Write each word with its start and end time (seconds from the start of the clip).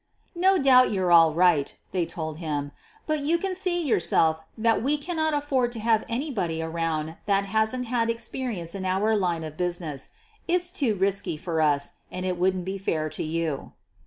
"No 0.33 0.57
doubt 0.57 0.89
you're 0.91 1.11
all 1.11 1.31
right," 1.31 1.77
they 1.91 2.07
told 2.07 2.39
him, 2.39 2.71
"but 3.05 3.19
you 3.19 3.37
can 3.37 3.53
see 3.53 3.85
yourself 3.85 4.43
that 4.57 4.81
we 4.81 4.97
can't 4.97 5.35
afford 5.35 5.71
to 5.73 5.79
have 5.79 6.05
anybody 6.09 6.59
around 6.59 7.17
that 7.27 7.45
hasn't 7.45 7.85
had 7.85 8.09
experience 8.09 8.73
in 8.73 8.83
our 8.83 9.15
line 9.15 9.43
of 9.43 9.57
business. 9.57 10.09
It's 10.47 10.71
too 10.71 10.95
risky 10.95 11.37
for 11.37 11.61
us, 11.61 11.97
and 12.09 12.25
it 12.25 12.37
wouldn't 12.39 12.65
be 12.65 12.79
fair 12.79 13.09
to 13.09 13.23
you." 13.23 13.73